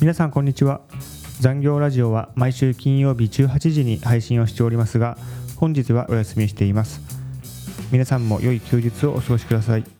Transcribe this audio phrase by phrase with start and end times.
[0.00, 0.80] 皆さんこんにちは。
[1.40, 5.18] 残業ラジオは毎週金曜日18時に配信をしておりますが
[5.56, 7.02] 本日はお休みしています。
[7.92, 9.99] 皆さんも良い休日をお過ごしください。